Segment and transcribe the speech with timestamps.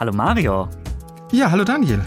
[0.00, 0.66] Hallo Mario.
[1.30, 2.00] Ja, hallo Daniel.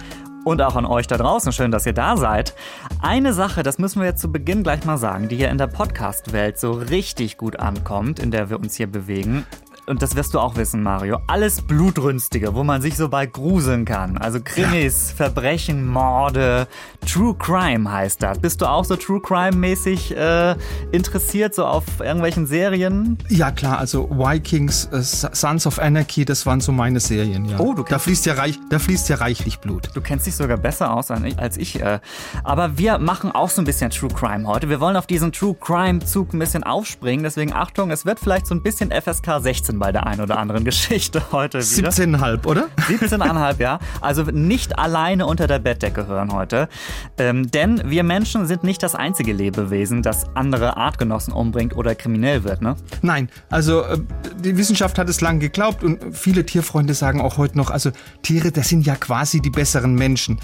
[0.46, 2.56] Und auch an euch da draußen, schön, dass ihr da seid.
[3.04, 5.68] Eine Sache, das müssen wir jetzt zu Beginn gleich mal sagen, die hier in der
[5.68, 9.46] Podcast-Welt so richtig gut ankommt, in der wir uns hier bewegen,
[9.86, 13.86] und das wirst du auch wissen, Mario, alles Blutrünstige, wo man sich so bei gruseln
[13.86, 14.18] kann.
[14.18, 15.16] Also Krimis, ja.
[15.16, 16.68] Verbrechen, Morde,
[17.06, 18.40] True Crime heißt das.
[18.40, 20.56] Bist du auch so True Crime-mäßig äh,
[20.92, 23.18] interessiert, so auf irgendwelchen Serien?
[23.30, 27.60] Ja, klar, also Vikings, äh, Sons of Anarchy, das waren so meine Serien, ja.
[27.60, 29.90] Oh, du da fließt ja, reich, da fließt ja reichlich Blut.
[29.94, 31.82] Du kennst dich sogar besser aus als ich.
[31.82, 32.00] Äh.
[32.44, 34.70] Aber wir machen auch so ein bisschen True Crime heute.
[34.70, 38.56] Wir wollen auf diesen True Crime-Zug ein bisschen aufspringen, deswegen Achtung, es wird vielleicht so
[38.56, 41.90] ein bisschen FSK 16 17 bei der einen oder anderen Geschichte heute wieder.
[41.90, 42.68] 17,5, oder?
[42.88, 43.80] 17,5, ja.
[44.02, 46.70] Also nicht alleine unter der Bettdecke hören heute.
[47.18, 52.44] Ähm, denn wir Menschen sind nicht das einzige Lebewesen, das andere Artgenossen umbringt oder kriminell
[52.44, 52.76] wird, ne?
[53.02, 54.00] Nein, also äh,
[54.40, 58.52] die Wissenschaft hat es lange geglaubt und viele Tierfreunde sagen auch heute noch, also Tiere,
[58.52, 60.40] das sind ja quasi die besseren Menschen.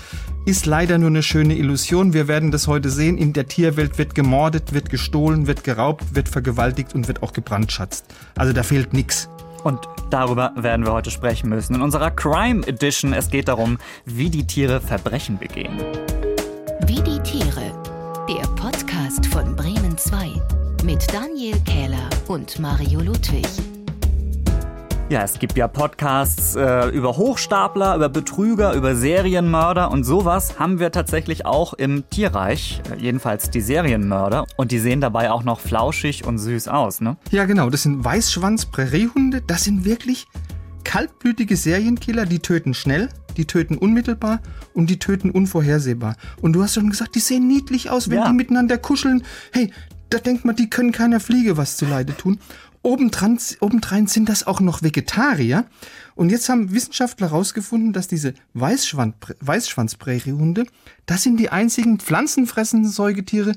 [0.50, 2.14] Ist leider nur eine schöne Illusion.
[2.14, 3.20] Wir werden das heute sehen.
[3.20, 8.04] In der Tierwelt wird gemordet, wird gestohlen, wird geraubt, wird vergewaltigt und wird auch gebrandschatzt.
[8.36, 9.30] Also da fehlt nichts.
[9.64, 11.76] Und darüber werden wir heute sprechen müssen.
[11.76, 13.14] In unserer Crime Edition.
[13.14, 15.78] Es geht darum, wie die Tiere Verbrechen begehen.
[16.88, 17.72] Wie die Tiere.
[18.28, 20.32] Der Podcast von Bremen 2
[20.84, 23.46] mit Daniel Kähler und Mario Ludwig.
[25.10, 30.80] Ja, es gibt ja Podcasts äh, über Hochstapler, über Betrüger, über Serienmörder und sowas haben
[30.80, 34.46] wir tatsächlich auch im Tierreich, äh, jedenfalls die Serienmörder.
[34.56, 37.18] Und die sehen dabei auch noch flauschig und süß aus, ne?
[37.32, 37.72] Ja, genau.
[37.72, 39.42] Das sind Weißschwanz-Präriehunde.
[39.42, 40.28] Das sind wirklich
[40.84, 44.42] kaltblütige Serienkiller, die töten schnell, die töten unmittelbar
[44.76, 46.18] und die töten unvorhersehbar.
[46.40, 48.28] Und du hast schon gesagt, die sehen niedlich aus, wenn ja.
[48.28, 49.24] die miteinander kuscheln.
[49.54, 49.72] Hey,
[50.12, 52.40] da denkt man, die können keiner Fliege was zuleide tun.
[52.82, 55.66] Obendran, obendrein sind das auch noch Vegetarier.
[56.16, 60.66] Und jetzt haben Wissenschaftler herausgefunden, dass diese Weißschwanzpräriehunde,
[61.06, 63.54] das sind die einzigen pflanzenfressenden Säugetiere,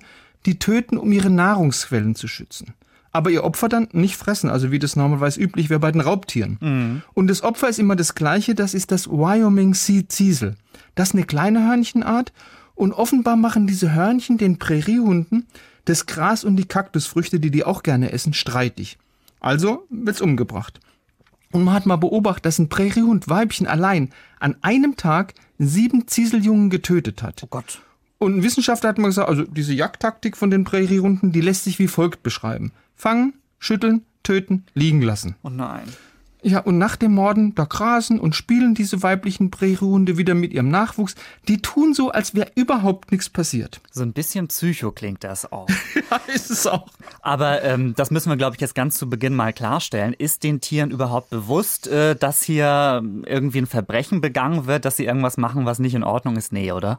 [0.47, 2.75] die töten, um ihre Nahrungsquellen zu schützen.
[3.13, 6.59] Aber ihr Opfer dann nicht fressen, also wie das normalerweise üblich wäre bei den Raubtieren.
[6.61, 7.03] Mhm.
[7.15, 10.57] Und das Opfer ist immer das gleiche, das ist das Wyoming Sea Ziesel.
[10.95, 12.33] Das ist eine kleine Hörnchenart
[12.75, 15.47] und offenbar machen diese Hörnchen den Präriehunden
[15.85, 18.99] das Gras und die Kaktusfrüchte, die die auch gerne essen, streitig.
[19.43, 20.81] Also wird's umgebracht.
[21.51, 26.71] Und man hat mal beobachtet, dass ein Präriehund Weibchen allein an einem Tag sieben Zieseljungen
[26.71, 27.43] getötet hat.
[27.43, 27.83] Oh Gott.
[28.19, 31.81] Und ein Wissenschaftler hat mal gesagt, also diese Jagdtaktik von den Präriehunden, die lässt sich
[31.81, 32.73] wie folgt beschreiben.
[32.95, 35.35] Fangen, schütteln, töten, liegen lassen.
[35.43, 35.89] Oh nein.
[36.45, 40.71] Ja, und nach dem Morden, da grasen und spielen diese weiblichen Präriehunde wieder mit ihrem
[40.71, 41.15] Nachwuchs.
[41.47, 43.81] Die tun so, als wäre überhaupt nichts passiert.
[43.93, 45.69] So ein bisschen Psycho klingt das auch.
[45.95, 46.89] ja, ist es auch.
[47.21, 50.15] Aber ähm, das müssen wir, glaube ich, jetzt ganz zu Beginn mal klarstellen.
[50.15, 55.05] Ist den Tieren überhaupt bewusst, äh, dass hier irgendwie ein Verbrechen begangen wird, dass sie
[55.05, 56.53] irgendwas machen, was nicht in Ordnung ist?
[56.53, 56.99] Nee, oder?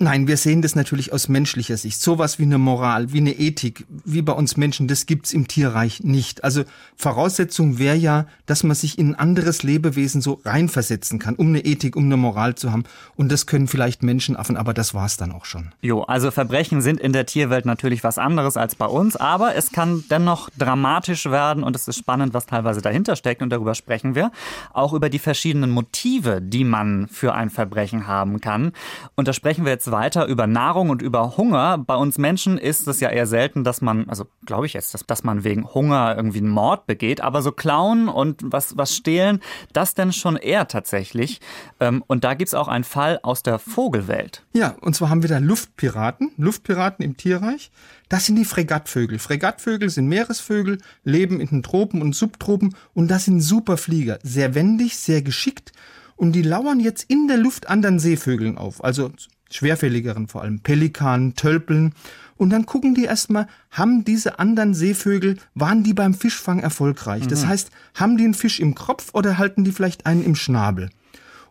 [0.00, 2.02] Nein, wir sehen das natürlich aus menschlicher Sicht.
[2.02, 6.02] Sowas wie eine Moral, wie eine Ethik, wie bei uns Menschen, das gibt's im Tierreich
[6.02, 6.42] nicht.
[6.42, 6.64] Also
[6.96, 11.60] Voraussetzung wäre ja, dass man sich in ein anderes Lebewesen so reinversetzen kann, um eine
[11.60, 12.82] Ethik, um eine Moral zu haben.
[13.14, 15.70] Und das können vielleicht Menschenaffen, aber das war's dann auch schon.
[15.80, 19.70] Jo, also Verbrechen sind in der Tierwelt natürlich was anderes als bei uns, aber es
[19.70, 24.16] kann dennoch dramatisch werden und es ist spannend, was teilweise dahinter steckt und darüber sprechen
[24.16, 24.32] wir.
[24.72, 28.72] Auch über die verschiedenen Motive, die man für ein Verbrechen haben kann.
[29.14, 31.78] Und da sprechen wir jetzt jetzt weiter über Nahrung und über Hunger.
[31.78, 35.04] Bei uns Menschen ist es ja eher selten, dass man, also glaube ich jetzt, dass,
[35.06, 39.40] dass man wegen Hunger irgendwie einen Mord begeht, aber so klauen und was, was stehlen,
[39.72, 41.40] das denn schon eher tatsächlich.
[41.80, 44.44] Ähm, und da gibt es auch einen Fall aus der Vogelwelt.
[44.52, 47.70] Ja, und zwar haben wir da Luftpiraten, Luftpiraten im Tierreich.
[48.08, 49.18] Das sind die Fregattvögel.
[49.18, 54.18] Fregattvögel sind Meeresvögel, leben in den Tropen und Subtropen und das sind super Flieger.
[54.22, 55.72] Sehr wendig, sehr geschickt
[56.16, 58.82] und die lauern jetzt in der Luft anderen Seevögeln auf.
[58.84, 59.10] Also
[59.54, 61.94] schwerfälligeren vor allem, Pelikanen, Tölpeln.
[62.36, 67.24] Und dann gucken die erstmal, haben diese anderen Seevögel, waren die beim Fischfang erfolgreich?
[67.24, 67.28] Mhm.
[67.28, 70.90] Das heißt, haben die einen Fisch im Kropf oder halten die vielleicht einen im Schnabel?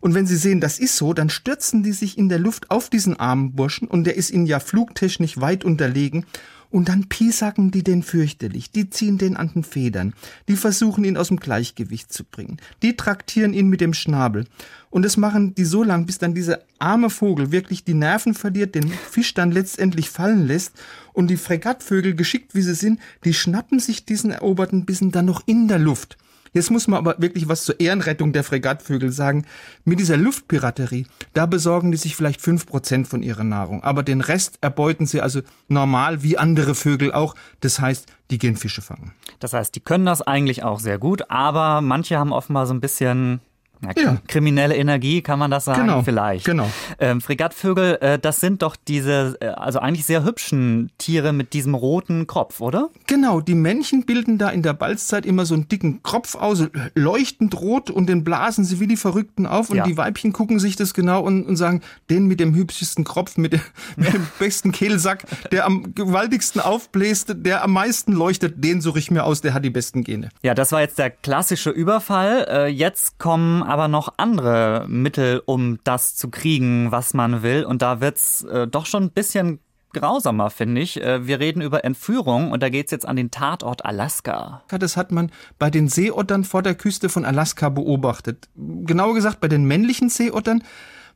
[0.02, 2.90] Und wenn sie sehen, das ist so, dann stürzen die sich in der Luft auf
[2.90, 6.26] diesen armen Burschen und der ist ihnen ja flugtechnisch weit unterlegen
[6.74, 10.14] und dann piesacken die den fürchterlich, die ziehen den an den Federn,
[10.48, 14.46] die versuchen ihn aus dem Gleichgewicht zu bringen, die traktieren ihn mit dem Schnabel.
[14.90, 18.74] Und das machen die so lang, bis dann dieser arme Vogel wirklich die Nerven verliert,
[18.74, 20.74] den Fisch dann letztendlich fallen lässt
[21.14, 25.44] und die Fregattvögel, geschickt wie sie sind, die schnappen sich diesen eroberten Bissen dann noch
[25.46, 26.18] in der Luft.
[26.54, 29.46] Jetzt muss man aber wirklich was zur Ehrenrettung der Fregattvögel sagen.
[29.86, 33.84] Mit dieser Luftpiraterie, da besorgen die sich vielleicht fünf Prozent von ihrer Nahrung.
[33.84, 37.36] Aber den Rest erbeuten sie also normal wie andere Vögel auch.
[37.60, 39.14] Das heißt, die gehen Fische fangen.
[39.40, 42.82] Das heißt, die können das eigentlich auch sehr gut, aber manche haben offenbar so ein
[42.82, 43.42] bisschen
[43.84, 44.18] Ja, ja.
[44.28, 45.82] Kriminelle Energie, kann man das sagen?
[45.82, 46.02] Genau.
[46.04, 46.46] Vielleicht.
[46.46, 46.70] Genau.
[47.00, 51.76] Ähm, Fregattvögel, äh, das sind doch diese, äh, also eigentlich sehr hübschen Tiere mit diesem
[51.76, 52.90] roten Kopf, oder?
[53.08, 56.64] Genau, die Männchen bilden da in der Balzzeit immer so einen dicken Kropf aus,
[56.96, 59.84] leuchtend rot und den blasen sie wie die Verrückten auf und Ja.
[59.86, 63.54] die Weibchen gucken sich das genau und, und sagen, den mit dem hübschesten Kropf, mit
[63.54, 63.62] dem,
[63.96, 69.12] mit dem besten Kehlsack, der am gewaltigsten aufbläst, der am meisten leuchtet, den suche ich
[69.12, 70.30] mir aus, der hat die besten Gene.
[70.42, 72.46] Ja, das war jetzt der klassische Überfall.
[72.50, 77.66] Äh, jetzt kommen aber noch andere Mittel, um das zu kriegen, was man will.
[77.66, 79.62] Und da wird's äh, doch schon ein bisschen
[79.94, 81.02] grausamer, finde ich.
[81.02, 84.62] Äh, wir reden über Entführung und da geht's jetzt an den Tatort Alaska.
[84.68, 88.48] Das hat man bei den Seeottern vor der Küste von Alaska beobachtet.
[88.56, 90.64] Genauer gesagt bei den männlichen Seeottern,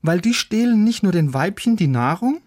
[0.02, 2.42] weil die stehlen nicht nur den Weibchen die Nahrung,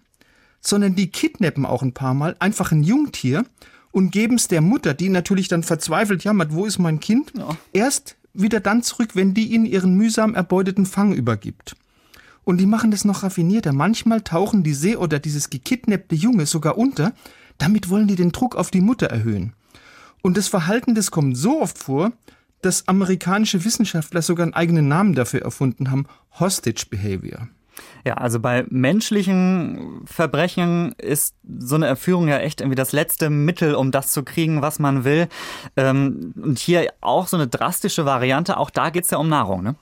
[0.59, 3.45] sondern die kidnappen auch ein paar Mal einfach ein Jungtier
[3.91, 7.31] und geben es der Mutter, die natürlich dann verzweifelt jammert, wo ist mein Kind?
[7.71, 11.75] Erst wieder dann zurück, wenn die ihnen ihren mühsam erbeuteten Fang übergibt.
[12.43, 13.73] Und die machen das noch raffinierter.
[13.73, 17.13] Manchmal tauchen die Seeotter dieses gekidnappte Junge sogar unter.
[17.57, 19.53] Damit wollen die den Druck auf die Mutter erhöhen.
[20.21, 22.11] Und das Verhalten, das kommt so oft vor,
[22.61, 26.05] dass amerikanische Wissenschaftler sogar einen eigenen Namen dafür erfunden haben.
[26.39, 27.47] Hostage Behavior.
[28.05, 33.75] Ja, also bei menschlichen Verbrechen ist so eine Entführung ja echt irgendwie das letzte Mittel,
[33.75, 35.27] um das zu kriegen, was man will.
[35.77, 39.75] Ähm, und hier auch so eine drastische Variante, auch da geht's ja um Nahrung, ne?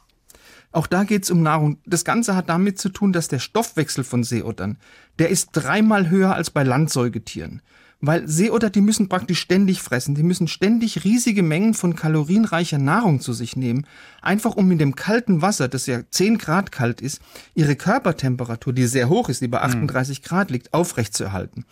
[0.71, 1.79] Auch da geht's um Nahrung.
[1.85, 4.77] Das Ganze hat damit zu tun, dass der Stoffwechsel von Seeottern,
[5.17, 7.63] der ist dreimal höher als bei Landsäugetieren.
[8.01, 10.15] Weil Seeotter, die müssen praktisch ständig fressen.
[10.15, 13.85] Die müssen ständig riesige Mengen von kalorienreicher Nahrung zu sich nehmen.
[14.21, 17.21] Einfach um in dem kalten Wasser, das ja 10 Grad kalt ist,
[17.55, 21.65] ihre Körpertemperatur, die sehr hoch ist, die bei 38 Grad liegt, aufrechtzuerhalten.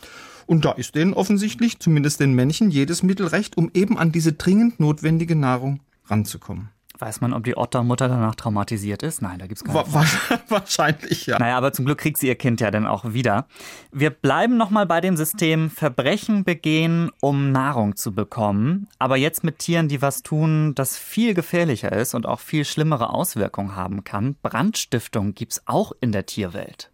[0.48, 4.34] Und da ist denen offensichtlich, zumindest den Männchen, jedes Mittel recht, um eben an diese
[4.34, 6.70] dringend notwendige Nahrung ranzukommen.
[7.00, 9.22] Weiß man, ob die Ottermutter danach traumatisiert ist?
[9.22, 10.06] Nein, da gibt's keine Wa wa
[10.50, 11.38] wahrscheinlich, ja.
[11.38, 13.48] Naja, aber zum Glück kriegt sie ihr Kind ja dann auch wieder.
[13.92, 18.88] Wir bleiben nochmal bei dem System Verbrechen begehen, um Nahrung zu bekommen.
[18.98, 23.12] Aber jetzt mit Tieren, die was tun, das viel gefährlicher ist und auch viel schlimmere
[23.12, 24.36] Auswirkungen haben kann.
[24.42, 26.90] Brandstiftung gibt's auch in der Tierwelt.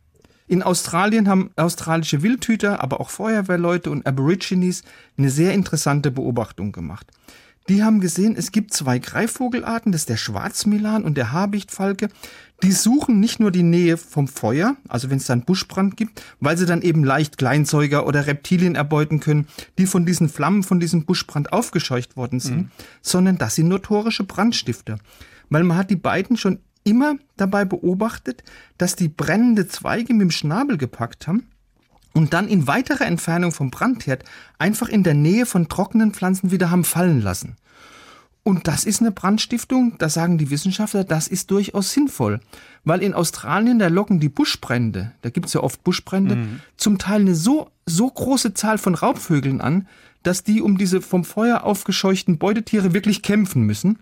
[0.47, 4.83] In Australien haben australische Wildhüter, aber auch Feuerwehrleute und Aborigines
[5.17, 7.07] eine sehr interessante Beobachtung gemacht.
[7.69, 12.09] Die haben gesehen, es gibt zwei Greifvogelarten, das ist der Schwarzmilan und der Habichtfalke.
[12.61, 16.57] Die suchen nicht nur die Nähe vom Feuer, also wenn es dann Buschbrand gibt, weil
[16.57, 21.05] sie dann eben leicht Kleinsäuger oder Reptilien erbeuten können, die von diesen Flammen, von diesem
[21.05, 22.71] Buschbrand aufgescheucht worden sind,
[23.01, 24.97] sondern das sind notorische Brandstifter.
[25.49, 28.43] Weil man hat die beiden schon immer dabei beobachtet,
[28.77, 31.47] dass die brennende Zweige mit dem Schnabel gepackt haben
[32.13, 34.23] und dann in weiterer Entfernung vom Brandherd
[34.59, 37.55] einfach in der Nähe von trockenen Pflanzen wieder haben fallen lassen.
[38.43, 42.41] Und das ist eine Brandstiftung, da sagen die Wissenschaftler, das ist durchaus sinnvoll.
[42.83, 46.37] Weil in Australien, da locken die Buschbrände, da gibt's ja oft Buschbrände,
[46.75, 49.87] zum Teil eine so, so große Zahl von Raubvögeln an,
[50.23, 53.99] dass die um diese vom Feuer aufgescheuchten Beutetiere wirklich kämpfen müssen.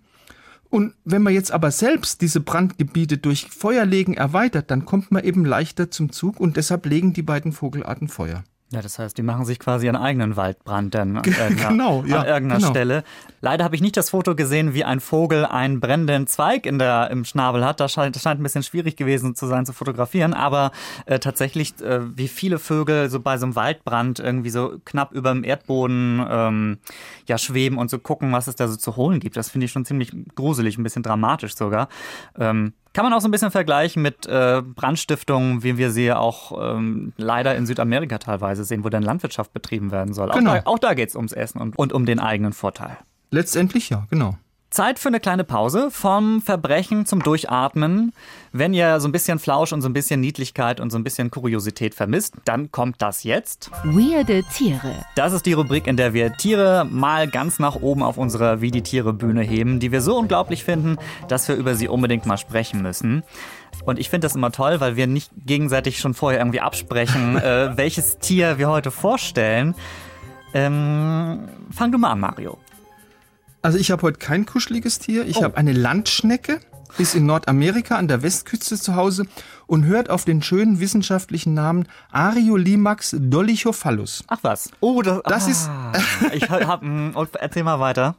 [0.71, 5.43] Und wenn man jetzt aber selbst diese Brandgebiete durch Feuerlegen erweitert, dann kommt man eben
[5.43, 8.45] leichter zum Zug und deshalb legen die beiden Vogelarten Feuer.
[8.73, 12.21] Ja, das heißt, die machen sich quasi einen eigenen Waldbrand dann an irgendeiner, genau, ja,
[12.21, 12.69] an irgendeiner genau.
[12.69, 13.03] Stelle.
[13.41, 17.09] Leider habe ich nicht das Foto gesehen, wie ein Vogel einen brennenden Zweig in der,
[17.11, 17.81] im Schnabel hat.
[17.81, 20.71] Das scheint, das scheint ein bisschen schwierig gewesen zu sein zu fotografieren, aber
[21.05, 25.33] äh, tatsächlich, äh, wie viele Vögel so bei so einem Waldbrand irgendwie so knapp über
[25.33, 26.77] dem Erdboden ähm,
[27.27, 29.35] ja schweben und so gucken, was es da so zu holen gibt.
[29.35, 31.89] Das finde ich schon ziemlich gruselig, ein bisschen dramatisch sogar.
[32.39, 36.75] Ähm, kann man auch so ein bisschen vergleichen mit äh, Brandstiftungen, wie wir sie auch
[36.75, 40.29] ähm, leider in Südamerika teilweise sehen, wo dann Landwirtschaft betrieben werden soll.
[40.29, 40.51] Genau.
[40.51, 42.97] Auch da, auch da geht es ums Essen und, und um den eigenen Vorteil.
[43.29, 44.37] Letztendlich ja, genau.
[44.71, 48.13] Zeit für eine kleine Pause vom Verbrechen zum Durchatmen.
[48.53, 51.29] Wenn ihr so ein bisschen Flausch und so ein bisschen Niedlichkeit und so ein bisschen
[51.29, 53.69] Kuriosität vermisst, dann kommt das jetzt.
[53.83, 54.95] Weirde Tiere.
[55.15, 58.71] Das ist die Rubrik, in der wir Tiere mal ganz nach oben auf unserer Wie
[58.71, 60.97] die Tiere Bühne heben, die wir so unglaublich finden,
[61.27, 63.23] dass wir über sie unbedingt mal sprechen müssen.
[63.83, 67.75] Und ich finde das immer toll, weil wir nicht gegenseitig schon vorher irgendwie absprechen, äh,
[67.75, 69.75] welches Tier wir heute vorstellen.
[70.53, 72.57] Ähm, fang du mal an, Mario.
[73.61, 75.25] Also ich habe heute kein kuscheliges Tier.
[75.27, 75.43] Ich Oh.
[75.43, 76.59] habe eine Landschnecke,
[76.97, 79.25] ist in Nordamerika an der Westküste zu Hause
[79.67, 84.23] und hört auf den schönen wissenschaftlichen Namen Ariolimax dollichophallus.
[84.27, 84.71] Ach was.
[84.79, 85.93] Oh, das, Das ist- ah,
[86.33, 88.15] ich hab, und erzähl mal weiter.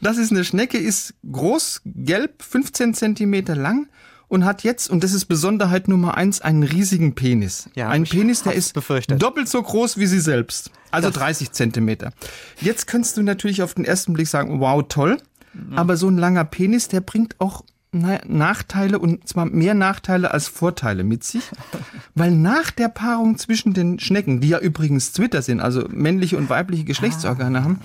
[0.00, 3.88] Das ist eine Schnecke, ist groß, gelb, 15 Zentimeter lang
[4.28, 7.68] und hat jetzt, und das ist Besonderheit Nummer eins, einen riesigen Penis.
[7.74, 9.20] Ja, Ein Penis, der ist befürchtet.
[9.22, 10.70] doppelt so groß wie sie selbst.
[10.94, 12.12] Also 30 Zentimeter.
[12.60, 15.18] Jetzt kannst du natürlich auf den ersten Blick sagen, wow, toll.
[15.52, 15.78] Mhm.
[15.78, 17.62] Aber so ein langer Penis, der bringt auch
[17.94, 21.44] naja, Nachteile und zwar mehr Nachteile als Vorteile mit sich,
[22.14, 26.50] weil nach der Paarung zwischen den Schnecken, die ja übrigens Zwitter sind, also männliche und
[26.50, 27.78] weibliche Geschlechtsorgane haben,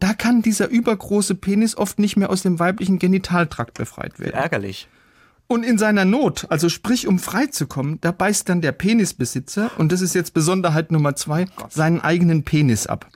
[0.00, 4.34] da kann dieser übergroße Penis oft nicht mehr aus dem weiblichen Genitaltrakt befreit werden.
[4.34, 4.88] Ärgerlich.
[5.46, 9.70] Und in seiner Not, also sprich, um frei zu kommen, da beißt dann der Penisbesitzer,
[9.78, 13.06] und das ist jetzt Besonderheit Nummer zwei, seinen eigenen Penis ab.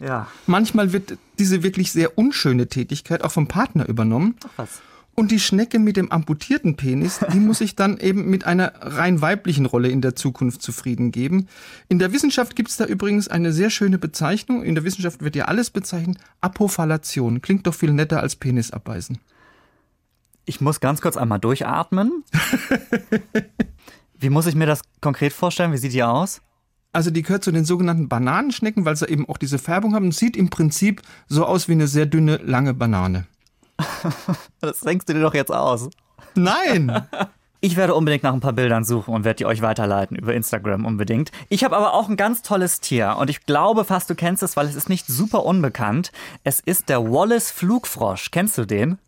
[0.00, 0.28] Ja.
[0.46, 4.36] Manchmal wird diese wirklich sehr unschöne Tätigkeit auch vom Partner übernommen.
[4.44, 4.80] Ach was.
[5.18, 9.20] Und die Schnecke mit dem amputierten Penis, die muss sich dann eben mit einer rein
[9.20, 11.48] weiblichen Rolle in der Zukunft zufrieden geben.
[11.88, 14.62] In der Wissenschaft gibt es da übrigens eine sehr schöne Bezeichnung.
[14.62, 16.18] In der Wissenschaft wird ja alles bezeichnet.
[16.40, 17.42] Apophallation.
[17.42, 19.18] Klingt doch viel netter als Penis abbeißen.
[20.48, 22.24] Ich muss ganz kurz einmal durchatmen.
[24.18, 25.72] Wie muss ich mir das konkret vorstellen?
[25.72, 26.40] Wie sieht die aus?
[26.90, 30.10] Also die gehört zu den sogenannten Bananenschnecken, weil sie eben auch diese Färbung haben.
[30.10, 33.26] Sieht im Prinzip so aus wie eine sehr dünne, lange Banane.
[34.60, 35.90] Das denkst du dir doch jetzt aus.
[36.34, 37.06] Nein!
[37.60, 40.86] Ich werde unbedingt nach ein paar Bildern suchen und werde die euch weiterleiten über Instagram
[40.86, 41.32] unbedingt.
[41.48, 44.56] Ich habe aber auch ein ganz tolles Tier und ich glaube fast du kennst es,
[44.56, 46.12] weil es ist nicht super unbekannt.
[46.44, 48.30] Es ist der Wallace Flugfrosch.
[48.30, 48.98] Kennst du den?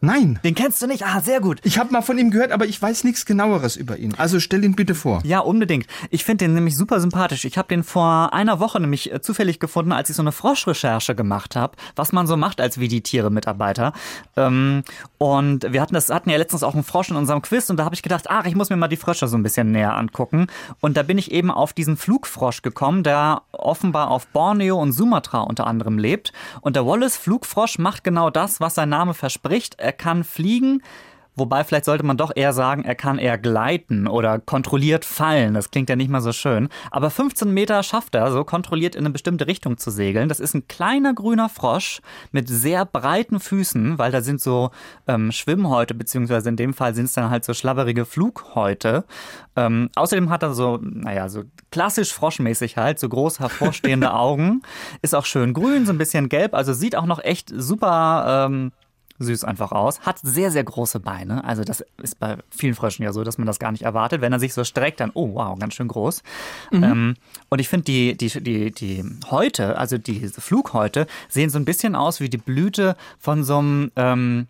[0.00, 0.38] Nein!
[0.44, 1.06] Den kennst du nicht?
[1.06, 1.58] Ah, sehr gut.
[1.64, 4.14] Ich habe mal von ihm gehört, aber ich weiß nichts genaueres über ihn.
[4.18, 5.20] Also stell ihn bitte vor.
[5.24, 5.86] Ja, unbedingt.
[6.10, 7.46] Ich finde den nämlich super sympathisch.
[7.46, 11.14] Ich habe den vor einer Woche nämlich äh, zufällig gefunden, als ich so eine Froschrecherche
[11.14, 13.94] gemacht habe, was man so macht als wie die Tiere-Mitarbeiter.
[14.36, 14.82] Ähm,
[15.16, 17.84] und wir hatten das hatten ja letztens auch einen Frosch in unserem Quiz und da
[17.86, 20.48] habe ich gedacht, ach, ich muss mir mal die Frösche so ein bisschen näher angucken.
[20.80, 25.40] Und da bin ich eben auf diesen Flugfrosch gekommen, der offenbar auf Borneo und Sumatra
[25.40, 26.34] unter anderem lebt.
[26.60, 29.78] Und der Wallace Flugfrosch macht genau das, was sein Name verspricht.
[29.86, 30.82] Er kann fliegen,
[31.36, 35.54] wobei vielleicht sollte man doch eher sagen, er kann eher gleiten oder kontrolliert fallen.
[35.54, 36.68] Das klingt ja nicht mal so schön.
[36.90, 40.28] Aber 15 Meter schafft er, so kontrolliert in eine bestimmte Richtung zu segeln.
[40.28, 42.00] Das ist ein kleiner grüner Frosch
[42.32, 44.70] mit sehr breiten Füßen, weil da sind so
[45.06, 49.04] ähm, Schwimmhäute, beziehungsweise in dem Fall sind es dann halt so schlabberige Flughäute.
[49.54, 54.62] Ähm, außerdem hat er so, naja, so klassisch froschmäßig halt, so groß hervorstehende Augen.
[55.02, 58.72] Ist auch schön grün, so ein bisschen gelb, also sieht auch noch echt super ähm,
[59.18, 60.00] süß einfach aus.
[60.00, 61.44] Hat sehr, sehr große Beine.
[61.44, 64.20] Also das ist bei vielen Fröschen ja so, dass man das gar nicht erwartet.
[64.20, 66.22] Wenn er sich so streckt, dann, oh wow, ganz schön groß.
[66.72, 67.14] Ähm,
[67.48, 71.94] und ich finde die, die, die, die Häute, also diese Flughäute, sehen so ein bisschen
[71.94, 74.46] aus wie die Blüte von so einem ähm,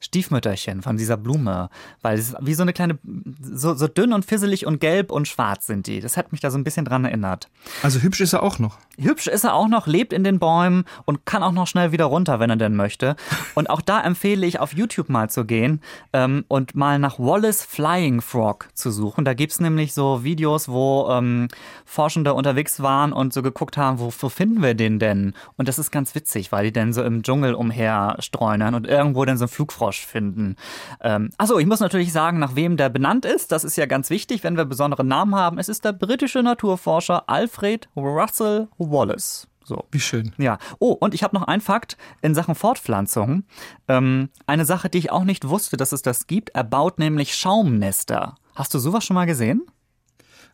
[0.00, 1.70] Stiefmütterchen, von dieser Blume.
[2.02, 2.98] Weil es ist wie so eine kleine,
[3.40, 6.00] so, so dünn und fisselig und gelb und schwarz sind die.
[6.00, 7.48] Das hat mich da so ein bisschen dran erinnert.
[7.82, 8.78] Also hübsch ist er auch noch.
[8.98, 12.06] Hübsch ist er auch noch, lebt in den Bäumen und kann auch noch schnell wieder
[12.06, 13.16] runter, wenn er denn möchte.
[13.54, 15.80] Und auch da empfehle ich, auf YouTube mal zu gehen
[16.12, 19.24] ähm, und mal nach Wallace Flying Frog zu suchen.
[19.24, 21.48] Da gibt's nämlich so Videos, wo ähm,
[21.84, 25.34] Forschende unterwegs waren und so geguckt haben, wo, wo finden wir den denn?
[25.56, 29.38] Und das ist ganz witzig, weil die dann so im Dschungel umherstreunern und irgendwo dann
[29.38, 29.48] so einen
[29.88, 30.56] Flugfrosch finden.
[31.00, 33.52] Ähm, achso, ich muss natürlich sagen, nach wem der benannt ist.
[33.52, 35.58] Das ist ja ganz wichtig, wenn wir besondere Namen haben.
[35.58, 39.48] Es ist der britische Naturforscher Alfred Russell Wallace.
[39.64, 39.84] So.
[39.90, 40.32] Wie schön.
[40.38, 40.58] Ja.
[40.78, 43.44] Oh, und ich habe noch einen Fakt in Sachen Fortpflanzung.
[43.86, 46.50] Ähm, eine Sache, die ich auch nicht wusste, dass es das gibt.
[46.50, 48.36] Er baut nämlich Schaumnester.
[48.54, 49.66] Hast du sowas schon mal gesehen?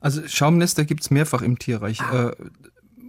[0.01, 2.01] Also Schaumnester gibt's mehrfach im Tierreich.
[2.13, 2.33] Äh,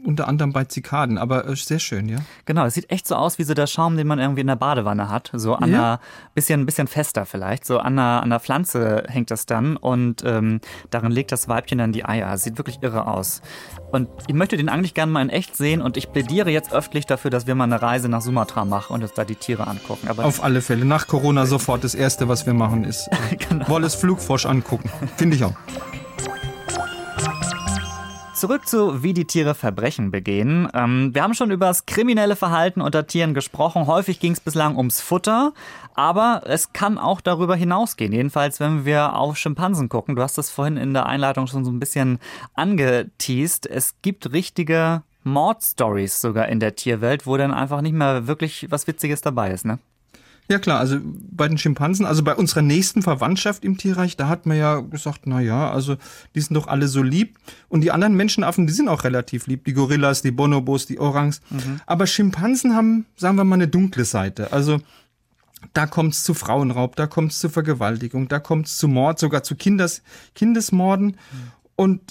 [0.05, 2.19] unter anderem bei Zikaden, aber äh, sehr schön, ja.
[2.45, 4.55] Genau, es sieht echt so aus wie so der Schaum, den man irgendwie in der
[4.55, 5.31] Badewanne hat.
[5.33, 5.77] So an Ja.
[5.77, 6.00] einer,
[6.33, 7.65] bisschen, bisschen fester vielleicht.
[7.65, 11.77] So an einer, an der Pflanze hängt das dann und ähm, darin legt das Weibchen
[11.77, 12.38] dann die Eier.
[12.38, 13.41] Sieht wirklich irre aus.
[13.91, 17.05] Und ich möchte den eigentlich gerne mal in echt sehen und ich plädiere jetzt öffentlich
[17.05, 20.07] dafür, dass wir mal eine Reise nach Sumatra machen und uns da die Tiere angucken.
[20.09, 20.85] Aber Auf alle Fälle.
[20.85, 23.67] Nach Corona sofort das Erste, was wir machen, ist äh, Genau.
[23.69, 24.89] Wallace Flugfrosch angucken.
[25.17, 25.53] Finde ich auch.
[28.46, 30.70] Zurück zu wie die Tiere Verbrechen begehen.
[30.75, 33.88] Ähm, wir haben schon über das kriminelle Verhalten unter Tieren gesprochen.
[33.88, 35.52] Häufig ging es bislang ums Futter,
[35.96, 38.14] aber es kann auch darüber hinausgehen.
[38.14, 40.16] Jedenfalls, wenn wir auf Schimpansen gucken.
[40.16, 42.20] Du hast das vorhin in der Einleitung schon so ein bisschen
[42.54, 43.66] angeteased.
[43.66, 48.86] Es gibt richtige Mordstories sogar in der Tierwelt, wo dann einfach nicht mehr wirklich was
[48.86, 49.80] Witziges dabei ist, ne?
[50.48, 54.46] Ja klar, also bei den Schimpansen, also bei unserer nächsten Verwandtschaft im Tierreich, da hat
[54.46, 55.98] man ja gesagt, na ja, also
[56.36, 57.40] die sind doch alle so lieb.
[57.68, 61.42] Und die anderen Menschenaffen, die sind auch relativ lieb, die Gorillas, die Bonobos, die Orangs,
[61.88, 64.54] aber Schimpansen haben, sagen wir mal, eine dunkle Seite.
[64.54, 64.82] Also
[65.74, 70.04] da kommt's zu Frauenraub, da kommt's zu Vergewaltigung, da kommt's zu Mord, sogar zu Kindes,
[70.36, 71.18] Kindesmorden.
[71.75, 72.02] Und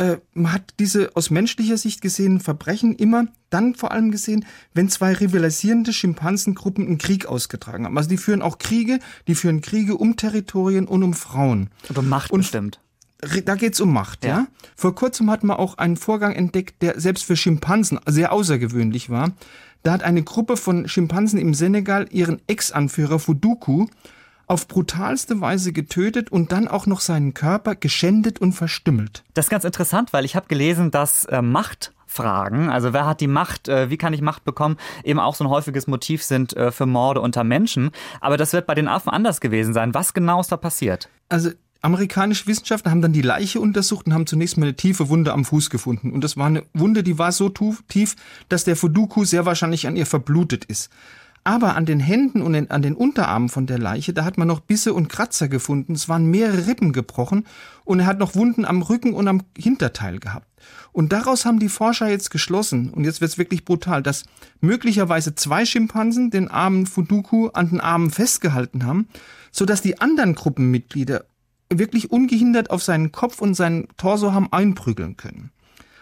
[0.00, 4.88] äh, man hat diese aus menschlicher Sicht gesehenen Verbrechen immer dann vor allem gesehen, wenn
[4.88, 7.96] zwei rivalisierende Schimpansengruppen einen Krieg ausgetragen haben.
[7.98, 11.68] Also die führen auch Kriege, die führen Kriege um Territorien und um Frauen.
[11.90, 12.80] Und um Macht Und- bestimmt.
[13.44, 14.30] Da geht's um Macht, ja.
[14.30, 14.46] Ja.
[14.74, 19.32] Vor kurzem hat man auch einen Vorgang entdeckt, der selbst für Schimpansen sehr außergewöhnlich war.
[19.82, 23.88] Da hat eine Gruppe von Schimpansen im Senegal ihren Ex-Anführer Fuduku
[24.50, 29.22] auf brutalste Weise getötet und dann auch noch seinen Körper geschändet und verstümmelt.
[29.32, 32.68] Das ist ganz interessant, weil ich habe gelesen, dass äh, Macht Fragen.
[32.68, 35.50] Also wer hat die Macht, äh, wie kann ich Macht bekommen, eben auch so ein
[35.50, 37.92] häufiges Motiv sind äh, für Morde unter Menschen.
[38.20, 39.94] Aber das wird bei den Affen anders gewesen sein.
[39.94, 41.08] Was genau ist da passiert?
[41.28, 45.32] Also amerikanische Wissenschaftler haben dann die Leiche untersucht und haben zunächst mal eine tiefe Wunde
[45.32, 46.10] am Fuß gefunden.
[46.10, 48.16] Und das war eine Wunde, die war so tief,
[48.48, 50.90] dass der Fuduku sehr wahrscheinlich an ihr verblutet ist.
[51.42, 54.60] Aber an den Händen und an den Unterarmen von der Leiche, da hat man noch
[54.60, 55.94] Bisse und Kratzer gefunden.
[55.94, 57.46] Es waren mehrere Rippen gebrochen
[57.84, 60.46] und er hat noch Wunden am Rücken und am Hinterteil gehabt.
[60.92, 64.24] Und daraus haben die Forscher jetzt geschlossen, und jetzt wird's wirklich brutal, dass
[64.60, 69.08] möglicherweise zwei Schimpansen den armen Fuduku an den Armen festgehalten haben,
[69.50, 71.24] so dass die anderen Gruppenmitglieder
[71.72, 75.52] wirklich ungehindert auf seinen Kopf und seinen Torso haben einprügeln können.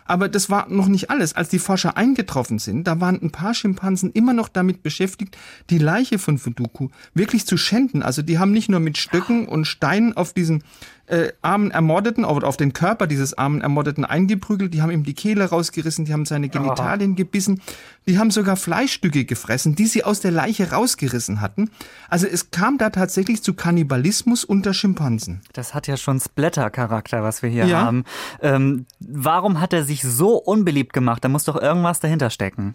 [0.09, 1.35] Aber das war noch nicht alles.
[1.35, 5.37] Als die Forscher eingetroffen sind, da waren ein paar Schimpansen immer noch damit beschäftigt,
[5.71, 8.03] die Leiche von Fuduku wirklich zu schänden.
[8.03, 10.65] Also die haben nicht nur mit Stöcken und Steinen auf diesen
[11.09, 15.15] äh, armen Ermordeten, auf, auf den Körper dieses armen Ermordeten eingeprügelt, die haben ihm die
[15.15, 17.61] Kehle rausgerissen, die haben seine Genitalien gebissen,
[18.07, 21.71] die haben sogar Fleischstücke gefressen, die sie aus der Leiche rausgerissen hatten.
[22.09, 25.41] Also es kam da tatsächlich zu Kannibalismus unter Schimpansen.
[25.53, 27.81] Das hat ja schon Splatter-Charakter, was wir hier ja.
[27.81, 28.05] haben.
[28.41, 31.25] Ähm, warum hat er sich so unbeliebt gemacht?
[31.25, 32.75] Da muss doch irgendwas dahinter stecken.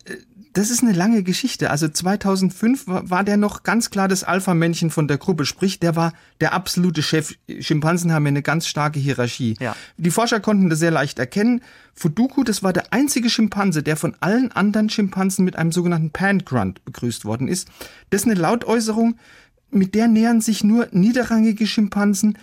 [0.54, 1.72] Das ist eine lange Geschichte.
[1.72, 6.14] Also 2005 war der noch ganz klar das Alpha-Männchen von der Gruppe, sprich, der war
[6.42, 7.34] der absolute Chef.
[7.60, 9.56] Schimpansen haben ja eine ganz starke Hierarchie.
[9.60, 9.76] Ja.
[9.98, 11.62] Die Forscher konnten das sehr leicht erkennen.
[11.96, 16.86] Fuduku, das war der einzige Schimpanse, der von allen anderen Schimpansen mit einem sogenannten Pan-Grunt
[16.86, 17.68] begrüßt worden ist.
[18.12, 19.16] Das ist eine Lautäußerung,
[19.72, 22.38] mit der nähern sich nur niederrangige Schimpansen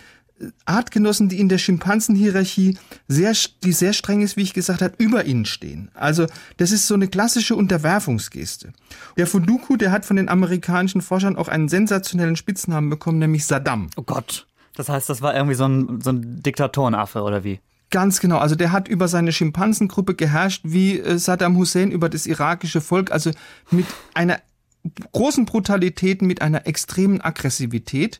[0.65, 3.33] Artgenossen, die in der Schimpansenhierarchie sehr,
[3.63, 5.89] die sehr streng ist, wie ich gesagt habe, über ihnen stehen.
[5.93, 6.25] Also
[6.57, 8.73] das ist so eine klassische Unterwerfungsgeste.
[9.17, 13.89] Der Funduku, der hat von den amerikanischen Forschern auch einen sensationellen Spitznamen bekommen, nämlich Saddam.
[13.95, 14.47] Oh Gott.
[14.75, 17.59] Das heißt, das war irgendwie so ein, so ein Diktatorenaffe oder wie?
[17.89, 18.37] Ganz genau.
[18.37, 23.11] Also der hat über seine Schimpansengruppe geherrscht, wie äh, Saddam Hussein über das irakische Volk.
[23.11, 23.31] Also
[23.69, 24.39] mit einer
[25.11, 28.19] großen Brutalität, mit einer extremen Aggressivität.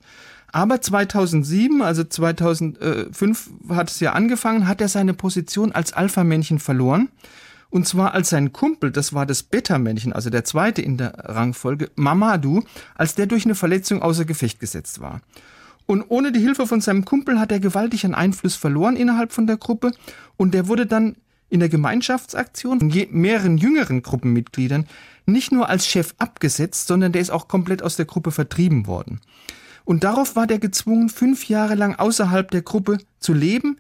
[0.52, 7.10] Aber 2007, also 2005 hat es ja angefangen, hat er seine Position als Alpha-Männchen verloren.
[7.70, 11.90] Und zwar als sein Kumpel, das war das Beta-Männchen, also der zweite in der Rangfolge,
[11.96, 12.64] Mamadou,
[12.96, 15.22] als der durch eine Verletzung außer Gefecht gesetzt war.
[15.86, 19.48] Und ohne die Hilfe von seinem Kumpel hat er gewaltig an Einfluss verloren innerhalb von
[19.48, 19.94] der Gruppe
[20.36, 21.16] und der wurde dann
[21.50, 24.88] in der Gemeinschaftsaktion von mehreren jüngeren Gruppenmitgliedern
[25.26, 29.22] nicht nur als Chef abgesetzt, sondern der ist auch komplett aus der Gruppe vertrieben worden.
[29.86, 33.78] Und darauf war der gezwungen, fünf Jahre lang außerhalb der Gruppe zu leben,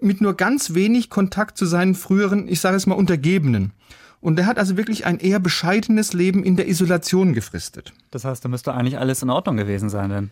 [0.00, 3.72] mit nur ganz wenig Kontakt zu seinen früheren, ich sage es mal, Untergebenen.
[4.20, 7.92] Und er hat also wirklich ein eher bescheidenes Leben in der Isolation gefristet.
[8.10, 10.30] Das heißt, da müsste eigentlich alles in Ordnung gewesen sein, denn?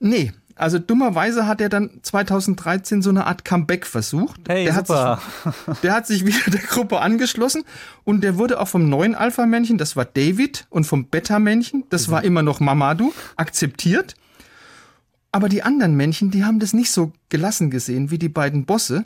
[0.00, 4.40] Nee, also dummerweise hat er dann 2013 so eine Art Comeback versucht.
[4.48, 5.20] Hey, der super.
[5.44, 7.62] Hat sich, der hat sich wieder der Gruppe angeschlossen
[8.04, 12.24] und der wurde auch vom neuen Alpha-Männchen, das war David, und vom Beta-Männchen, das war
[12.24, 14.14] immer noch Mamadou, akzeptiert.
[15.32, 19.04] Aber die anderen Männchen, die haben das nicht so gelassen gesehen wie die beiden Bosse.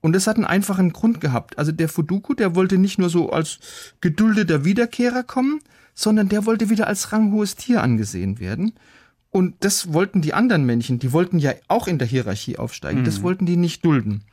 [0.00, 1.58] Und das hat einen einfachen Grund gehabt.
[1.58, 3.58] Also der Fuduku, der wollte nicht nur so als
[4.00, 5.60] geduldeter Wiederkehrer kommen,
[5.94, 8.74] sondern der wollte wieder als ranghohes Tier angesehen werden.
[9.30, 13.04] Und das wollten die anderen Männchen, die wollten ja auch in der Hierarchie aufsteigen, mhm.
[13.04, 14.24] das wollten die nicht dulden.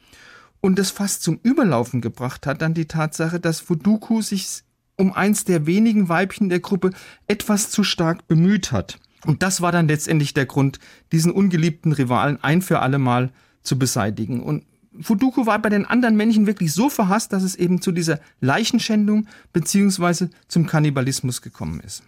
[0.61, 4.63] Und das fast zum Überlaufen gebracht hat dann die Tatsache, dass Fuduku sich
[4.95, 6.91] um eins der wenigen Weibchen der Gruppe
[7.27, 8.97] etwas zu stark bemüht hat.
[9.25, 10.79] Und das war dann letztendlich der Grund,
[11.11, 14.43] diesen ungeliebten Rivalen ein für alle Mal zu beseitigen.
[14.43, 14.63] Und
[15.01, 19.27] Fuduku war bei den anderen Männchen wirklich so verhasst, dass es eben zu dieser Leichenschändung
[19.51, 22.03] beziehungsweise zum Kannibalismus gekommen ist.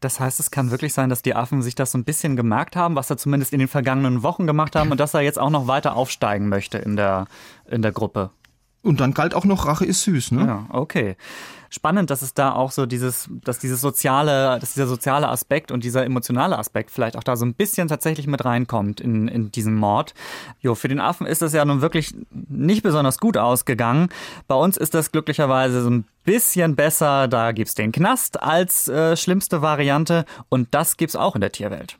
[0.00, 2.74] Das heißt, es kann wirklich sein, dass die Affen sich das so ein bisschen gemerkt
[2.74, 5.50] haben, was er zumindest in den vergangenen Wochen gemacht haben und dass er jetzt auch
[5.50, 7.26] noch weiter aufsteigen möchte in der,
[7.68, 8.30] in der Gruppe.
[8.82, 10.46] Und dann galt auch noch Rache ist süß, ne?
[10.46, 11.16] Ja, okay.
[11.72, 15.84] Spannend, dass es da auch so dieses, dass dieses soziale, dass dieser soziale Aspekt und
[15.84, 19.76] dieser emotionale Aspekt vielleicht auch da so ein bisschen tatsächlich mit reinkommt in, in diesen
[19.76, 20.14] Mord.
[20.60, 22.12] Jo, für den Affen ist das ja nun wirklich
[22.48, 24.08] nicht besonders gut ausgegangen.
[24.48, 27.28] Bei uns ist das glücklicherweise so ein bisschen besser.
[27.28, 31.98] Da gibt's den Knast als äh, schlimmste Variante und das gibt's auch in der Tierwelt.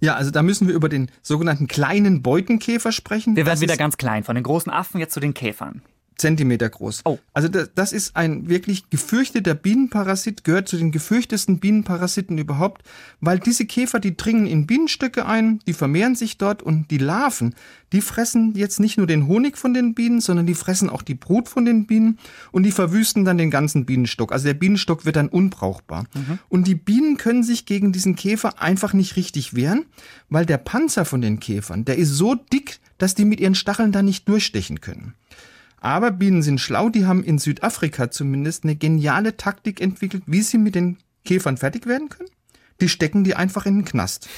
[0.00, 3.36] Ja, also da müssen wir über den sogenannten kleinen Beutenkäfer sprechen.
[3.36, 5.82] Wir werden wieder ganz klein, von den großen Affen jetzt zu den Käfern.
[6.18, 7.02] Zentimeter groß.
[7.04, 7.18] Oh.
[7.32, 12.82] Also das, das ist ein wirklich gefürchteter Bienenparasit, gehört zu den gefürchtesten Bienenparasiten überhaupt,
[13.20, 17.54] weil diese Käfer, die dringen in Bienenstöcke ein, die vermehren sich dort und die Larven,
[17.92, 21.14] die fressen jetzt nicht nur den Honig von den Bienen, sondern die fressen auch die
[21.14, 22.18] Brut von den Bienen
[22.52, 24.32] und die verwüsten dann den ganzen Bienenstock.
[24.32, 26.04] Also der Bienenstock wird dann unbrauchbar.
[26.48, 29.86] Und die Bienen können sich gegen diesen Käfer einfach nicht richtig wehren,
[30.28, 33.92] weil der Panzer von den Käfern, der ist so dick, dass die mit ihren Stacheln
[33.92, 35.14] da nicht durchstechen können.
[35.80, 40.58] Aber Bienen sind schlau, die haben in Südafrika zumindest eine geniale Taktik entwickelt, wie sie
[40.58, 42.30] mit den Käfern fertig werden können.
[42.80, 44.28] Die stecken die einfach in den Knast.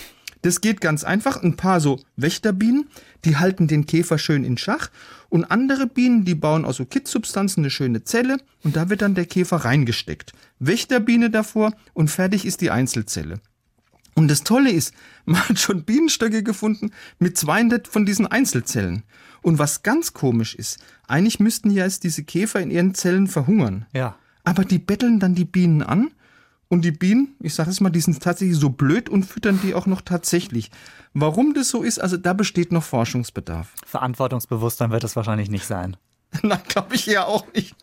[0.42, 1.42] Das geht ganz einfach.
[1.42, 2.88] Ein paar so Wächterbienen,
[3.24, 4.90] die halten den Käfer schön in Schach.
[5.28, 9.14] Und andere Bienen, die bauen aus so Kittsubstanzen eine schöne Zelle und da wird dann
[9.14, 10.32] der Käfer reingesteckt.
[10.58, 13.40] Wächterbiene davor und fertig ist die Einzelzelle.
[14.20, 14.92] Und das Tolle ist,
[15.24, 19.02] man hat schon Bienenstöcke gefunden mit 200 von diesen Einzelzellen.
[19.40, 20.78] Und was ganz komisch ist,
[21.08, 23.86] eigentlich müssten ja jetzt diese Käfer in ihren Zellen verhungern.
[23.94, 24.16] Ja.
[24.44, 26.10] Aber die betteln dann die Bienen an
[26.68, 29.72] und die Bienen, ich sage es mal, die sind tatsächlich so blöd und füttern die
[29.72, 30.70] auch noch tatsächlich.
[31.14, 33.72] Warum das so ist, also da besteht noch Forschungsbedarf.
[33.86, 35.96] Verantwortungsbewusst, dann wird es wahrscheinlich nicht sein.
[36.42, 37.74] Nein, glaube ich ja auch nicht.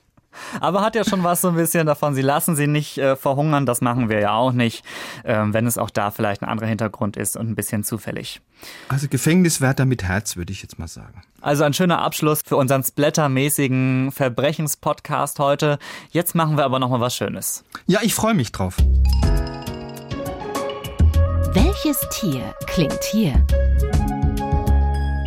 [0.60, 2.15] Aber hat ja schon was so ein bisschen davon.
[2.15, 4.84] Sie lassen sie nicht äh, verhungern, das machen wir ja auch nicht,
[5.26, 8.41] ähm, wenn es auch da vielleicht ein anderer Hintergrund ist und ein bisschen zufällig.
[8.89, 11.21] Also Gefängniswärter mit Herz, würde ich jetzt mal sagen.
[11.41, 15.78] Also ein schöner Abschluss für unseren splattermäßigen Verbrechenspodcast heute.
[16.12, 17.63] Jetzt machen wir aber noch mal was Schönes.
[17.86, 18.78] Ja, ich freue mich drauf.
[21.54, 23.45] Welches Tier klingt hier?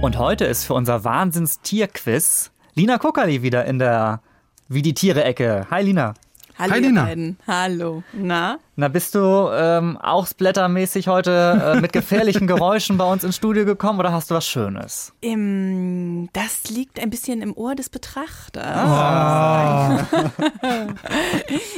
[0.03, 4.23] Und heute ist für unser Wahnsinns-Tier-Quiz Lina Kuckerli wieder in der
[4.72, 5.66] Wie die Tiere-Ecke.
[5.68, 6.14] Hi Lina.
[6.56, 7.04] Hallo, Hi, ihr Lina.
[7.06, 7.38] beiden.
[7.48, 8.04] Hallo.
[8.12, 8.61] Na?
[8.80, 13.66] Na, bist du ähm, auch splattermäßig heute äh, mit gefährlichen Geräuschen bei uns ins Studio
[13.66, 15.12] gekommen oder hast du was Schönes?
[15.20, 18.64] Im, das liegt ein bisschen im Ohr des Betrachters.
[18.64, 20.06] Ah.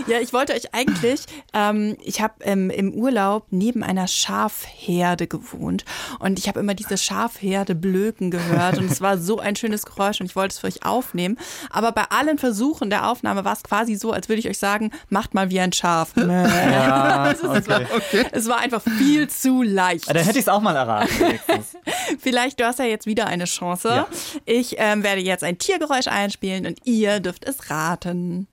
[0.06, 5.84] ja, ich wollte euch eigentlich, ähm, ich habe ähm, im Urlaub neben einer Schafherde gewohnt
[6.20, 10.20] und ich habe immer diese Schafherde blöken gehört und es war so ein schönes Geräusch
[10.20, 11.36] und ich wollte es für euch aufnehmen.
[11.68, 14.92] Aber bei allen Versuchen der Aufnahme war es quasi so, als würde ich euch sagen,
[15.08, 16.12] macht mal wie ein Schaf.
[16.32, 16.91] Ja,
[17.33, 17.81] Es, ist, es, war,
[18.33, 20.09] es war einfach viel zu leicht.
[20.09, 21.09] Dann hätte ich es auch mal erraten.
[22.18, 23.88] Vielleicht, du hast ja jetzt wieder eine Chance.
[23.88, 24.07] Ja.
[24.44, 28.48] Ich ähm, werde jetzt ein Tiergeräusch einspielen und ihr dürft es raten.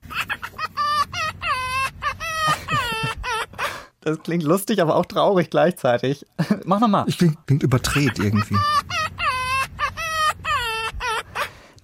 [4.02, 6.24] Das klingt lustig, aber auch traurig gleichzeitig.
[6.64, 7.04] Mach nochmal.
[7.06, 8.56] Ich klingt, klingt überdreht irgendwie.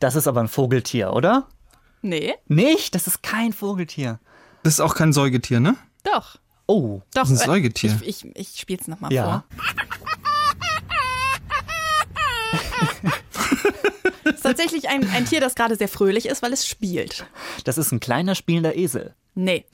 [0.01, 1.47] Das ist aber ein Vogeltier, oder?
[2.03, 2.95] Nee, Nicht?
[2.95, 4.21] Das ist kein Vogeltier.
[4.63, 5.77] Das ist auch kein Säugetier, ne?
[6.05, 6.37] doch.
[6.67, 7.01] Oh.
[7.15, 7.99] Doch, Das ist ein äh, Säugetier.
[8.03, 9.25] Ich, ich, ich spiele es nochmal Ja.
[9.25, 9.45] vor.
[14.25, 17.27] Es ist tatsächlich ein, ein Tier, das gerade sehr fröhlich ist, weil es spielt.
[17.65, 19.15] Das ist ein kleiner spielender Esel.
[19.35, 19.65] Nee.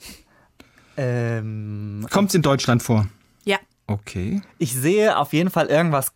[0.97, 3.07] Ähm, Kommt's in Deutschland vor?
[3.45, 3.57] Ja.
[3.87, 4.41] Okay.
[4.59, 6.11] ich sehe auf jeden Fall irgendwas.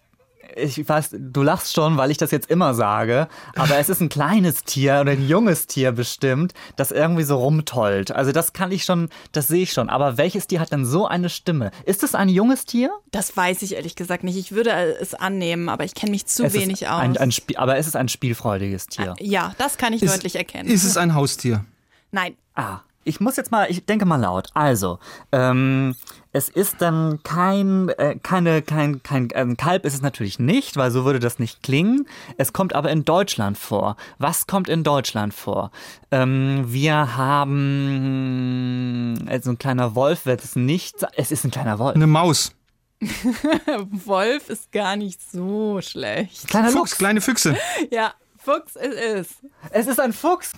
[0.58, 4.10] Ich weiß, du lachst schon, weil ich das jetzt immer sage, aber es ist ein
[4.10, 8.12] kleines Tier oder ein junges Tier bestimmt, das irgendwie so rumtollt.
[8.12, 9.89] Also das kann ich schon, das sehe ich schon.
[9.89, 11.72] Aber welches Tier hat denn so eine Stimme?
[11.86, 12.91] Ist es ein junges Tier?
[13.12, 14.38] Das weiß ich ehrlich gesagt nicht.
[14.38, 17.02] Ich würde es annehmen, aber ich kenne mich zu es wenig ist aus.
[17.02, 19.13] Ein, ein Spiel, aber es ist ein spielfreudiges Tier.
[19.20, 20.70] ja, das kann ich Ist- deutlich erkennen.
[20.70, 21.63] Ist es ein Haustier?
[22.12, 22.36] Nein.
[22.56, 24.50] Ah, ich muss jetzt mal, ich denke mal laut.
[24.54, 25.00] Also,
[25.32, 25.96] ähm,
[26.34, 30.91] es ist dann kein, äh, keine, kein, kein, ähm, Kalb ist es natürlich nicht, weil
[30.91, 32.08] so würde das nicht klingen.
[32.38, 33.96] Es kommt aber in Deutschland vor.
[34.20, 35.72] Was kommt in Deutschland vor?
[36.12, 41.96] Ähm, wir haben, also ein kleiner Wolf wird es nicht, es ist ein kleiner Wolf.
[41.96, 42.52] Eine Maus.
[44.06, 46.48] Wolf ist gar nicht so schlecht.
[46.48, 46.98] Kleiner Fuchs, Luchs.
[46.98, 47.56] kleine Füchse.
[47.91, 49.32] Ja, Fuchs es ist.
[49.72, 50.52] Es ist ein Fuchs.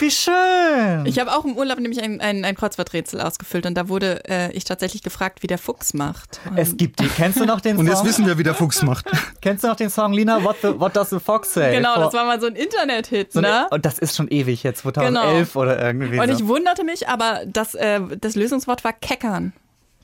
[0.00, 1.06] Wie schön.
[1.06, 4.50] Ich habe auch im Urlaub nämlich ein, ein, ein Kreuzworträtsel ausgefüllt und da wurde äh,
[4.52, 6.40] ich tatsächlich gefragt, wie der Fuchs macht.
[6.56, 7.06] Es gibt die.
[7.08, 7.94] Kennst du noch den Und Song?
[7.96, 9.06] jetzt wissen wir, wie der Fuchs macht.
[9.40, 10.42] Kennst du noch den Song Lina?
[10.42, 11.72] What, the, what does the fox say?
[11.76, 13.66] genau, Vor- das war mal so ein Internet-Hit, So ne?
[13.70, 16.34] Und das ist schon ewig jetzt, 2011 oder irgendwie Und so.
[16.34, 19.52] ich wunderte mich, aber das, äh, das Lösungswort war keckern.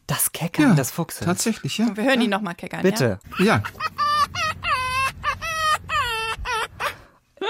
[0.06, 1.24] das Keckern des Fuchses.
[1.26, 1.86] Tatsächlich, ja.
[1.96, 2.82] Wir hören ihn nochmal keckern.
[2.82, 3.18] Bitte.
[3.38, 3.62] Ja.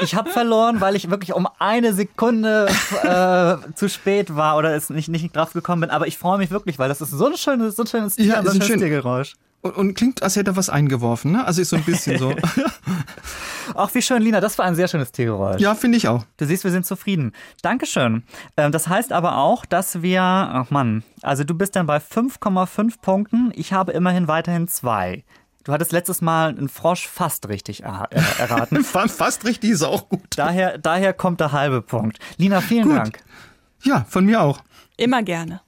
[0.03, 2.69] Ich habe verloren, weil ich wirklich um eine Sekunde
[3.03, 5.91] äh, zu spät war oder es nicht, nicht drauf gekommen bin.
[5.91, 8.27] Aber ich freue mich wirklich, weil das ist so ein schönes, so ein schönes Tier,
[8.27, 9.35] Ja, so ein schönes schön- Tiergeräusch.
[9.63, 11.45] Und, und klingt, als hätte er was eingeworfen, ne?
[11.45, 12.33] Also ist so ein bisschen so.
[13.75, 15.61] Ach, wie schön, Lina, das war ein sehr schönes Tiergeräusch.
[15.61, 16.25] ja, finde ich auch.
[16.39, 17.33] Du siehst, wir sind zufrieden.
[17.63, 18.23] Dankeschön.
[18.57, 23.01] Ähm, das heißt aber auch, dass wir, ach Mann, also du bist dann bei 5,5
[23.03, 23.53] Punkten.
[23.55, 25.25] Ich habe immerhin weiterhin zwei.
[25.65, 28.83] Du hattest letztes Mal einen Frosch fast richtig er äh, erraten.
[28.85, 30.27] Fast richtig ist auch gut.
[30.37, 32.19] Daher, daher kommt der halbe Punkt.
[32.39, 32.97] Lina, vielen Gut.
[32.97, 33.25] Dank.
[33.83, 34.63] Ja, von mir auch.
[34.97, 35.61] Immer gerne.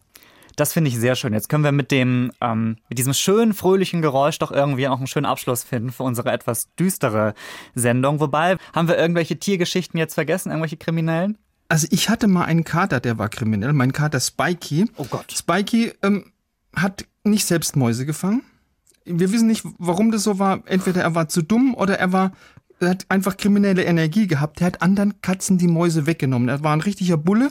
[0.57, 1.33] Das finde ich sehr schön.
[1.33, 5.07] Jetzt können wir mit dem, ähm, mit diesem schönen, fröhlichen Geräusch doch irgendwie auch einen
[5.07, 7.35] schönen Abschluss finden für unsere etwas düstere
[7.75, 8.21] Sendung.
[8.21, 10.51] Wobei, haben wir irgendwelche Tiergeschichten jetzt vergessen?
[10.51, 11.39] Irgendwelche Kriminellen?
[11.69, 14.87] Also ich hatte mal einen Kater, der war kriminell, mein Kater Spikey.
[14.97, 15.33] Oh Gott.
[15.33, 16.33] Spikey ähm,
[16.77, 18.43] hat nicht selbst Mäuse gefangen.
[19.05, 20.63] Wir wissen nicht, warum das so war.
[20.67, 22.33] Entweder er war zu dumm oder er war,
[22.81, 24.61] er hat einfach kriminelle Energie gehabt.
[24.61, 26.49] Der hat anderen Katzen die Mäuse weggenommen.
[26.49, 27.51] Er war ein richtiger Bulle,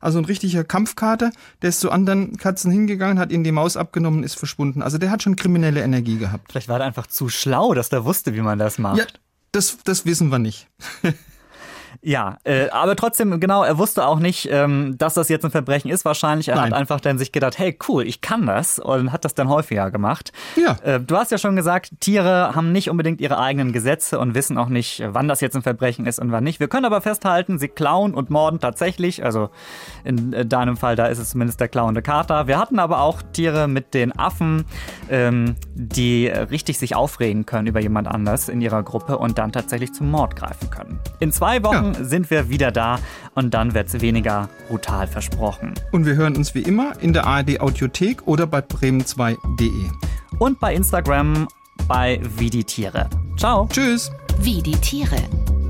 [0.00, 1.30] also ein richtiger Kampfkater.
[1.62, 4.82] Der ist zu anderen Katzen hingegangen, hat ihnen die Maus abgenommen, ist verschwunden.
[4.82, 6.50] Also der hat schon kriminelle Energie gehabt.
[6.50, 8.98] Vielleicht war er einfach zu schlau, dass der wusste, wie man das macht.
[8.98, 9.06] Ja,
[9.52, 10.68] das, das wissen wir nicht.
[12.04, 15.88] Ja, äh, aber trotzdem, genau, er wusste auch nicht, ähm, dass das jetzt ein Verbrechen
[15.88, 16.04] ist.
[16.04, 16.66] Wahrscheinlich, er Nein.
[16.66, 19.92] hat einfach dann sich gedacht, hey, cool, ich kann das und hat das dann häufiger
[19.92, 20.32] gemacht.
[20.56, 20.76] Ja.
[20.82, 24.58] Äh, du hast ja schon gesagt, Tiere haben nicht unbedingt ihre eigenen Gesetze und wissen
[24.58, 26.58] auch nicht, wann das jetzt ein Verbrechen ist und wann nicht.
[26.58, 29.24] Wir können aber festhalten, sie klauen und morden tatsächlich.
[29.24, 29.50] Also
[30.02, 32.48] in äh, deinem Fall, da ist es zumindest der klauende Kater.
[32.48, 34.64] Wir hatten aber auch Tiere mit den Affen,
[35.08, 39.92] ähm, die richtig sich aufregen können über jemand anders in ihrer Gruppe und dann tatsächlich
[39.92, 40.98] zum Mord greifen können.
[41.20, 42.98] In zwei Wochen sind wir wieder da
[43.34, 45.74] und dann wird es weniger brutal versprochen.
[45.92, 49.90] Und wir hören uns wie immer in der ARD Audiothek oder bei bremen2.de.
[50.38, 51.48] Und bei Instagram
[51.88, 53.08] bei Wie die Tiere.
[53.36, 53.68] Ciao.
[53.70, 54.10] Tschüss!
[54.38, 55.16] Wie die Tiere.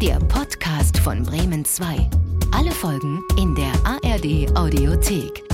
[0.01, 2.09] Der Podcast von Bremen 2.
[2.53, 5.52] Alle Folgen in der ARD Audiothek.